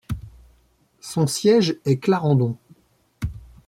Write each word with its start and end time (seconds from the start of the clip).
Son 0.99 1.27
siège 1.27 1.77
est 1.85 1.99
Clarendon. 1.99 2.57